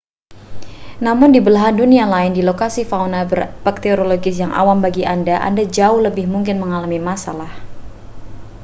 [1.05, 3.19] namun di belahan dunia lain di lokasi fauna
[3.65, 7.51] bakteriologis yang awam bagi anda anda jauh lebih mungkin mengalami masalah